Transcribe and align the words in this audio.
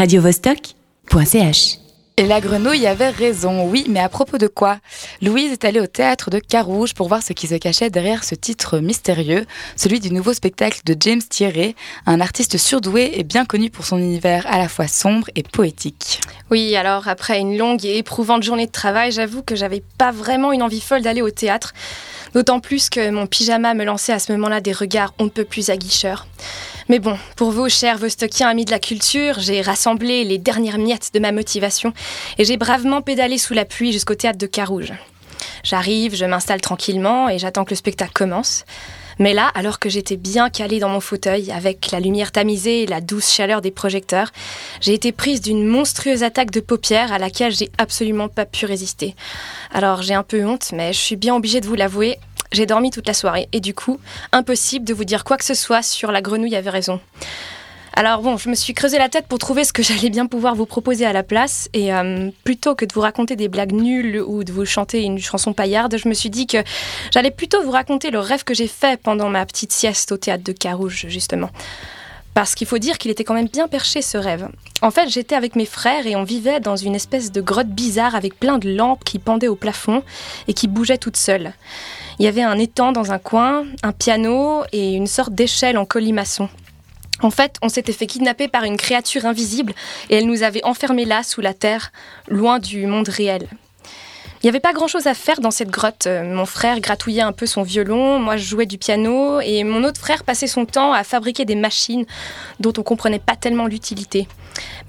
radiovostok.ch. 0.00 1.78
Et 2.16 2.24
la 2.24 2.40
grenouille 2.40 2.86
avait 2.86 3.10
raison, 3.10 3.68
oui, 3.68 3.84
mais 3.86 4.00
à 4.00 4.08
propos 4.08 4.38
de 4.38 4.46
quoi? 4.46 4.78
Louise 5.20 5.52
est 5.52 5.66
allée 5.66 5.78
au 5.78 5.86
théâtre 5.86 6.30
de 6.30 6.38
Carouge 6.38 6.94
pour 6.94 7.08
voir 7.08 7.22
ce 7.22 7.34
qui 7.34 7.46
se 7.46 7.56
cachait 7.56 7.90
derrière 7.90 8.24
ce 8.24 8.34
titre 8.34 8.78
mystérieux, 8.78 9.44
celui 9.76 10.00
du 10.00 10.10
nouveau 10.10 10.32
spectacle 10.32 10.80
de 10.86 10.96
James 10.98 11.20
Thierry, 11.20 11.76
un 12.06 12.22
artiste 12.22 12.56
surdoué 12.56 13.12
et 13.20 13.24
bien 13.24 13.44
connu 13.44 13.68
pour 13.68 13.84
son 13.84 13.98
univers 13.98 14.46
à 14.46 14.56
la 14.56 14.68
fois 14.68 14.88
sombre 14.88 15.28
et 15.36 15.42
poétique. 15.42 16.22
Oui, 16.50 16.74
alors 16.76 17.06
après 17.06 17.38
une 17.38 17.58
longue 17.58 17.84
et 17.84 17.98
éprouvante 17.98 18.42
journée 18.42 18.66
de 18.66 18.72
travail, 18.72 19.12
j'avoue 19.12 19.42
que 19.42 19.54
j'avais 19.54 19.82
pas 19.98 20.12
vraiment 20.12 20.52
une 20.52 20.62
envie 20.62 20.80
folle 20.80 21.02
d'aller 21.02 21.20
au 21.20 21.30
théâtre, 21.30 21.74
d'autant 22.32 22.60
plus 22.60 22.88
que 22.88 23.10
mon 23.10 23.26
pyjama 23.26 23.74
me 23.74 23.84
lançait 23.84 24.14
à 24.14 24.18
ce 24.18 24.32
moment-là 24.32 24.62
des 24.62 24.72
regards 24.72 25.12
on 25.18 25.24
ne 25.24 25.28
peut 25.28 25.44
plus 25.44 25.68
aguicheurs. 25.68 26.26
Mais 26.88 26.98
bon, 26.98 27.18
pour 27.36 27.50
vous, 27.50 27.68
chers 27.68 27.98
Vostokiens 27.98 28.48
amis 28.48 28.64
de 28.64 28.70
la 28.70 28.78
culture, 28.78 29.38
j'ai 29.38 29.60
rassemblé 29.60 30.24
les 30.24 30.38
dernières 30.38 30.78
miettes 30.78 31.10
de 31.14 31.20
ma 31.20 31.32
motivation 31.32 31.92
et 32.38 32.44
j'ai 32.44 32.56
bravement 32.56 33.02
pédalé 33.02 33.38
sous 33.38 33.54
la 33.54 33.64
pluie 33.64 33.92
jusqu'au 33.92 34.14
théâtre 34.14 34.38
de 34.38 34.46
Carouge. 34.46 34.92
J'arrive, 35.62 36.14
je 36.14 36.24
m'installe 36.24 36.60
tranquillement 36.60 37.28
et 37.28 37.38
j'attends 37.38 37.64
que 37.64 37.70
le 37.70 37.76
spectacle 37.76 38.12
commence. 38.12 38.64
Mais 39.18 39.34
là, 39.34 39.50
alors 39.54 39.78
que 39.78 39.90
j'étais 39.90 40.16
bien 40.16 40.48
calée 40.48 40.78
dans 40.78 40.88
mon 40.88 41.00
fauteuil, 41.00 41.52
avec 41.52 41.90
la 41.90 42.00
lumière 42.00 42.32
tamisée 42.32 42.84
et 42.84 42.86
la 42.86 43.02
douce 43.02 43.30
chaleur 43.30 43.60
des 43.60 43.70
projecteurs, 43.70 44.30
j'ai 44.80 44.94
été 44.94 45.12
prise 45.12 45.42
d'une 45.42 45.66
monstrueuse 45.66 46.22
attaque 46.22 46.50
de 46.50 46.60
paupières 46.60 47.12
à 47.12 47.18
laquelle 47.18 47.54
j'ai 47.54 47.70
absolument 47.76 48.28
pas 48.28 48.46
pu 48.46 48.64
résister. 48.64 49.14
Alors 49.72 50.00
j'ai 50.00 50.14
un 50.14 50.22
peu 50.22 50.42
honte, 50.46 50.72
mais 50.72 50.94
je 50.94 50.98
suis 50.98 51.16
bien 51.16 51.34
obligée 51.36 51.60
de 51.60 51.66
vous 51.66 51.74
l'avouer, 51.74 52.18
j'ai 52.52 52.66
dormi 52.66 52.90
toute 52.90 53.06
la 53.06 53.14
soirée 53.14 53.48
et 53.52 53.60
du 53.60 53.74
coup, 53.74 53.98
impossible 54.32 54.84
de 54.84 54.94
vous 54.94 55.04
dire 55.04 55.24
quoi 55.24 55.36
que 55.36 55.44
ce 55.44 55.54
soit 55.54 55.82
sur 55.82 56.12
la 56.12 56.22
grenouille 56.22 56.56
avait 56.56 56.70
raison. 56.70 57.00
Alors 57.92 58.22
bon, 58.22 58.36
je 58.36 58.48
me 58.48 58.54
suis 58.54 58.72
creusé 58.72 58.98
la 58.98 59.08
tête 59.08 59.26
pour 59.26 59.38
trouver 59.38 59.64
ce 59.64 59.72
que 59.72 59.82
j'allais 59.82 60.10
bien 60.10 60.26
pouvoir 60.26 60.54
vous 60.54 60.66
proposer 60.66 61.04
à 61.06 61.12
la 61.12 61.22
place 61.22 61.68
et 61.72 61.92
euh, 61.92 62.30
plutôt 62.44 62.74
que 62.74 62.84
de 62.84 62.92
vous 62.92 63.00
raconter 63.00 63.36
des 63.36 63.48
blagues 63.48 63.72
nulles 63.72 64.22
ou 64.24 64.44
de 64.44 64.52
vous 64.52 64.64
chanter 64.64 65.02
une 65.02 65.18
chanson 65.18 65.52
paillarde, 65.52 65.96
je 65.96 66.08
me 66.08 66.14
suis 66.14 66.30
dit 66.30 66.46
que 66.46 66.58
j'allais 67.12 67.30
plutôt 67.30 67.62
vous 67.62 67.70
raconter 67.70 68.10
le 68.10 68.20
rêve 68.20 68.44
que 68.44 68.54
j'ai 68.54 68.68
fait 68.68 69.00
pendant 69.00 69.28
ma 69.28 69.44
petite 69.44 69.72
sieste 69.72 70.12
au 70.12 70.16
théâtre 70.16 70.44
de 70.44 70.52
Carouge 70.52 71.06
justement. 71.08 71.50
Parce 72.34 72.54
qu'il 72.54 72.66
faut 72.66 72.78
dire 72.78 72.98
qu'il 72.98 73.10
était 73.10 73.24
quand 73.24 73.34
même 73.34 73.48
bien 73.48 73.68
perché 73.68 74.02
ce 74.02 74.16
rêve. 74.16 74.48
En 74.82 74.90
fait, 74.90 75.08
j'étais 75.08 75.34
avec 75.34 75.56
mes 75.56 75.66
frères 75.66 76.06
et 76.06 76.16
on 76.16 76.22
vivait 76.22 76.60
dans 76.60 76.76
une 76.76 76.94
espèce 76.94 77.32
de 77.32 77.40
grotte 77.40 77.68
bizarre 77.68 78.14
avec 78.14 78.38
plein 78.38 78.58
de 78.58 78.70
lampes 78.70 79.04
qui 79.04 79.18
pendaient 79.18 79.48
au 79.48 79.56
plafond 79.56 80.02
et 80.48 80.54
qui 80.54 80.68
bougeaient 80.68 80.98
toutes 80.98 81.16
seules. 81.16 81.52
Il 82.18 82.24
y 82.24 82.28
avait 82.28 82.42
un 82.42 82.58
étang 82.58 82.92
dans 82.92 83.12
un 83.12 83.18
coin, 83.18 83.64
un 83.82 83.92
piano 83.92 84.62
et 84.72 84.92
une 84.92 85.06
sorte 85.06 85.34
d'échelle 85.34 85.76
en 85.76 85.84
colimaçon. 85.84 86.48
En 87.22 87.30
fait, 87.30 87.56
on 87.62 87.68
s'était 87.68 87.92
fait 87.92 88.06
kidnapper 88.06 88.48
par 88.48 88.64
une 88.64 88.76
créature 88.76 89.26
invisible 89.26 89.74
et 90.08 90.16
elle 90.16 90.26
nous 90.26 90.42
avait 90.42 90.64
enfermés 90.64 91.04
là, 91.04 91.22
sous 91.22 91.40
la 91.40 91.52
terre, 91.52 91.92
loin 92.28 92.58
du 92.58 92.86
monde 92.86 93.08
réel. 93.08 93.48
Il 94.42 94.46
n'y 94.46 94.48
avait 94.48 94.60
pas 94.60 94.72
grand-chose 94.72 95.06
à 95.06 95.12
faire 95.12 95.40
dans 95.40 95.50
cette 95.50 95.68
grotte. 95.68 96.06
Euh, 96.06 96.22
mon 96.24 96.46
frère 96.46 96.80
gratouillait 96.80 97.20
un 97.20 97.32
peu 97.32 97.44
son 97.44 97.62
violon, 97.62 98.18
moi 98.18 98.38
je 98.38 98.44
jouais 98.44 98.64
du 98.64 98.78
piano, 98.78 99.38
et 99.40 99.64
mon 99.64 99.84
autre 99.84 100.00
frère 100.00 100.24
passait 100.24 100.46
son 100.46 100.64
temps 100.64 100.94
à 100.94 101.04
fabriquer 101.04 101.44
des 101.44 101.56
machines 101.56 102.06
dont 102.58 102.72
on 102.78 102.82
comprenait 102.82 103.18
pas 103.18 103.36
tellement 103.36 103.66
l'utilité. 103.66 104.28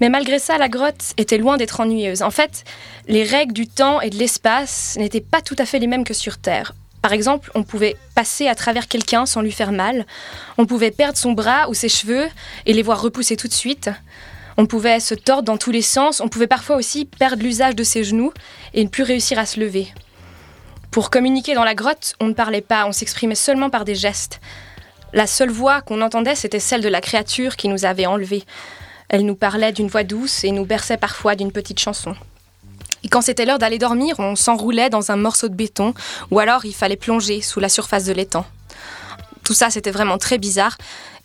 Mais 0.00 0.08
malgré 0.08 0.38
ça, 0.38 0.56
la 0.56 0.70
grotte 0.70 1.12
était 1.18 1.36
loin 1.36 1.58
d'être 1.58 1.80
ennuyeuse. 1.80 2.22
En 2.22 2.30
fait, 2.30 2.64
les 3.08 3.24
règles 3.24 3.52
du 3.52 3.66
temps 3.66 4.00
et 4.00 4.08
de 4.08 4.16
l'espace 4.16 4.96
n'étaient 4.98 5.20
pas 5.20 5.42
tout 5.42 5.56
à 5.58 5.66
fait 5.66 5.78
les 5.78 5.86
mêmes 5.86 6.04
que 6.04 6.14
sur 6.14 6.38
Terre. 6.38 6.72
Par 7.02 7.12
exemple, 7.12 7.50
on 7.54 7.62
pouvait 7.62 7.96
passer 8.14 8.48
à 8.48 8.54
travers 8.54 8.88
quelqu'un 8.88 9.26
sans 9.26 9.42
lui 9.42 9.52
faire 9.52 9.72
mal. 9.72 10.06
On 10.56 10.64
pouvait 10.64 10.92
perdre 10.92 11.18
son 11.18 11.32
bras 11.32 11.68
ou 11.68 11.74
ses 11.74 11.90
cheveux 11.90 12.28
et 12.64 12.72
les 12.72 12.82
voir 12.82 13.02
repousser 13.02 13.36
tout 13.36 13.48
de 13.48 13.52
suite. 13.52 13.90
On 14.56 14.66
pouvait 14.66 15.00
se 15.00 15.14
tordre 15.14 15.44
dans 15.44 15.56
tous 15.56 15.70
les 15.70 15.82
sens. 15.82 16.20
On 16.20 16.28
pouvait 16.28 16.46
parfois 16.46 16.76
aussi 16.76 17.04
perdre 17.04 17.42
l'usage 17.42 17.74
de 17.74 17.84
ses 17.84 18.04
genoux 18.04 18.32
et 18.74 18.84
ne 18.84 18.88
plus 18.88 19.02
réussir 19.02 19.38
à 19.38 19.46
se 19.46 19.60
lever. 19.60 19.88
Pour 20.90 21.08
communiquer 21.08 21.54
dans 21.54 21.64
la 21.64 21.74
grotte, 21.74 22.14
on 22.20 22.26
ne 22.26 22.34
parlait 22.34 22.60
pas, 22.60 22.86
on 22.86 22.92
s'exprimait 22.92 23.34
seulement 23.34 23.70
par 23.70 23.84
des 23.84 23.94
gestes. 23.94 24.40
La 25.14 25.26
seule 25.26 25.50
voix 25.50 25.80
qu'on 25.80 26.02
entendait, 26.02 26.34
c'était 26.34 26.60
celle 26.60 26.82
de 26.82 26.88
la 26.88 27.00
créature 27.00 27.56
qui 27.56 27.68
nous 27.68 27.84
avait 27.84 28.06
enlevés. 28.06 28.44
Elle 29.08 29.24
nous 29.24 29.34
parlait 29.34 29.72
d'une 29.72 29.88
voix 29.88 30.04
douce 30.04 30.44
et 30.44 30.52
nous 30.52 30.64
berçait 30.64 30.96
parfois 30.96 31.34
d'une 31.34 31.52
petite 31.52 31.78
chanson. 31.78 32.14
Et 33.04 33.08
quand 33.08 33.20
c'était 33.20 33.44
l'heure 33.44 33.58
d'aller 33.58 33.78
dormir, 33.78 34.16
on 34.18 34.36
s'enroulait 34.36 34.90
dans 34.90 35.10
un 35.10 35.16
morceau 35.16 35.48
de 35.48 35.54
béton, 35.54 35.92
ou 36.30 36.38
alors 36.38 36.64
il 36.64 36.74
fallait 36.74 36.96
plonger 36.96 37.40
sous 37.40 37.60
la 37.60 37.68
surface 37.68 38.04
de 38.04 38.12
l'étang. 38.12 38.46
Tout 39.44 39.54
ça, 39.54 39.70
c'était 39.70 39.90
vraiment 39.90 40.18
très 40.18 40.38
bizarre, 40.38 40.78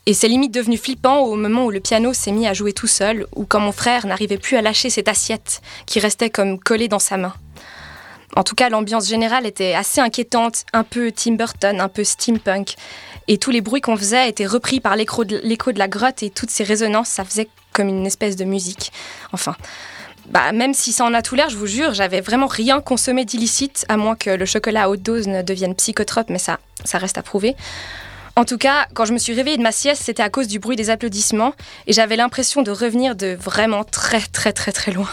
et 0.07 0.13
c'est 0.13 0.29
limite 0.29 0.53
devenu 0.53 0.77
flippant 0.77 1.19
au 1.19 1.35
moment 1.35 1.65
où 1.65 1.69
le 1.69 1.81
piano 1.81 2.13
s'est 2.13 2.31
mis 2.31 2.47
à 2.47 2.53
jouer 2.53 2.71
tout 2.71 2.87
seul, 2.87 3.27
ou 3.35 3.43
quand 3.43 3.59
mon 3.59 3.73
frère 3.73 4.07
n'arrivait 4.07 4.37
plus 4.37 4.55
à 4.55 4.61
lâcher 4.61 4.89
cette 4.89 5.09
assiette 5.09 5.61
qui 5.85 5.99
restait 5.99 6.29
comme 6.29 6.59
collée 6.59 6.87
dans 6.87 6.97
sa 6.97 7.17
main. 7.17 7.33
En 8.37 8.45
tout 8.45 8.55
cas, 8.55 8.69
l'ambiance 8.69 9.09
générale 9.09 9.45
était 9.45 9.73
assez 9.73 9.99
inquiétante, 9.99 10.63
un 10.71 10.83
peu 10.83 11.11
Tim 11.11 11.33
Burton, 11.33 11.81
un 11.81 11.89
peu 11.89 12.05
steampunk. 12.05 12.75
Et 13.27 13.37
tous 13.37 13.51
les 13.51 13.59
bruits 13.59 13.81
qu'on 13.81 13.97
faisait 13.97 14.29
étaient 14.29 14.45
repris 14.45 14.79
par 14.79 14.95
l'écho 14.95 15.25
de, 15.25 15.39
de 15.39 15.79
la 15.79 15.87
grotte 15.89 16.23
et 16.23 16.29
toutes 16.29 16.51
ces 16.51 16.63
résonances, 16.63 17.09
ça 17.09 17.25
faisait 17.25 17.49
comme 17.73 17.89
une 17.89 18.05
espèce 18.05 18.37
de 18.37 18.45
musique. 18.45 18.93
Enfin, 19.33 19.57
bah, 20.29 20.53
même 20.53 20.73
si 20.73 20.93
ça 20.93 21.03
en 21.03 21.13
a 21.13 21.21
tout 21.21 21.35
l'air, 21.35 21.49
je 21.49 21.57
vous 21.57 21.67
jure, 21.67 21.93
j'avais 21.93 22.21
vraiment 22.21 22.47
rien 22.47 22.79
consommé 22.79 23.25
d'illicite, 23.25 23.85
à 23.89 23.97
moins 23.97 24.15
que 24.15 24.29
le 24.29 24.45
chocolat 24.45 24.83
à 24.83 24.87
haute 24.87 25.01
dose 25.01 25.27
ne 25.27 25.41
devienne 25.41 25.75
psychotrope, 25.75 26.29
mais 26.29 26.39
ça, 26.39 26.59
ça 26.85 26.97
reste 26.97 27.17
à 27.17 27.23
prouver. 27.23 27.57
En 28.37 28.45
tout 28.45 28.59
cas, 28.59 28.85
quand 28.93 29.05
je 29.05 29.13
me 29.13 29.17
suis 29.17 29.33
réveillée 29.33 29.57
de 29.57 29.63
ma 29.63 29.71
sieste, 29.71 30.03
c'était 30.05 30.21
à 30.21 30.29
cause 30.29 30.47
du 30.47 30.59
bruit 30.59 30.75
des 30.75 30.91
applaudissements, 30.91 31.53
et 31.87 31.93
j'avais 31.93 32.15
l'impression 32.15 32.61
de 32.61 32.69
revenir 32.69 33.15
de 33.15 33.35
vraiment 33.35 33.83
très 33.83 34.21
très 34.21 34.53
très 34.53 34.71
très 34.71 34.91
loin. 34.91 35.09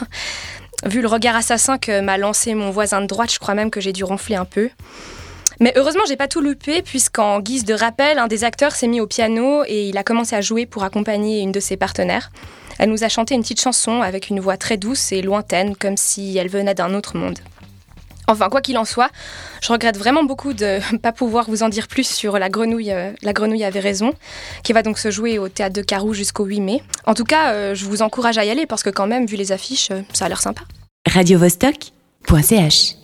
Vu 0.85 1.01
le 1.01 1.09
regard 1.09 1.35
assassin 1.35 1.79
que 1.79 2.03
m'a 2.03 2.19
lancé 2.19 2.53
mon 2.53 2.71
voisin 2.71 3.01
de 3.01 3.07
droite, 3.07 3.33
je 3.33 3.39
crois 3.39 3.55
même 3.55 3.71
que 3.71 3.81
j'ai 3.81 3.95
dû 3.95 4.05
ronfler 4.05 4.37
un 4.37 4.45
peu. 4.45 4.69
Mais 5.59 5.73
heureusement, 5.75 6.03
j'ai 6.07 6.17
pas 6.17 6.29
tout 6.29 6.43
loupé, 6.43 6.83
puisqu'en 6.83 7.41
guise 7.41 7.65
de 7.65 7.73
rappel, 7.73 8.19
un 8.19 8.27
des 8.27 8.45
acteurs 8.45 8.73
s'est 8.73 8.89
mis 8.89 9.01
au 9.01 9.07
piano 9.07 9.65
et 9.67 9.89
il 9.89 9.97
a 9.97 10.05
commencé 10.05 10.37
à 10.37 10.43
jouer 10.43 10.67
pour 10.67 10.85
accompagner 10.85 11.41
une 11.41 11.53
de 11.53 11.61
ses 11.61 11.79
partenaires. 11.79 12.31
Elle 12.79 12.91
nous 12.91 13.05
a 13.05 13.09
chanté 13.09 13.35
une 13.35 13.41
petite 13.41 13.61
chanson 13.61 14.03
avec 14.03 14.29
une 14.29 14.41
voix 14.41 14.59
très 14.59 14.77
douce 14.77 15.13
et 15.13 15.23
lointaine, 15.23 15.77
comme 15.77 15.97
si 15.97 16.37
elle 16.37 16.49
venait 16.49 16.75
d'un 16.75 16.93
autre 16.93 17.17
monde. 17.17 17.39
Enfin, 18.27 18.49
quoi 18.49 18.61
qu'il 18.61 18.79
en 18.79 18.85
soit, 18.85 19.11
je 19.63 19.73
regrette 19.73 19.99
vraiment 19.99 20.25
beaucoup 20.25 20.53
de 20.53 20.81
ne 20.93 20.99
pas 21.03 21.13
pouvoir 21.13 21.49
vous 21.49 21.63
en 21.63 21.69
dire 21.69 21.89
plus 21.89 22.09
sur 22.09 22.39
La 22.39 22.49
Grenouille, 22.49 22.93
euh, 22.93 23.13
La 23.23 23.33
Grenouille 23.33 23.65
avait 23.65 23.81
raison, 23.81 24.13
qui 24.63 24.73
va 24.73 24.83
donc 24.83 24.99
se 24.99 25.11
jouer 25.11 25.39
au 25.39 25.49
théâtre 25.49 25.75
de 25.75 25.83
Carou 25.83 26.15
jusqu'au 26.15 26.45
8 26.45 26.61
mai. 26.61 26.83
En 27.07 27.15
tout 27.15 27.25
cas, 27.25 27.53
euh, 27.53 27.75
je 27.75 27.85
vous 27.85 28.03
encourage 28.03 28.39
à 28.39 28.45
y 28.45 28.51
aller 28.51 28.67
parce 28.67 28.83
que 28.83 28.91
quand 28.91 29.07
même, 29.07 29.27
vu 29.27 29.37
les 29.37 29.53
affiches, 29.53 29.91
euh, 29.91 30.03
ça 30.13 30.27
a 30.27 30.29
l'air 30.29 30.41
sympa. 30.41 30.63
radiovostok.ch 31.07 33.04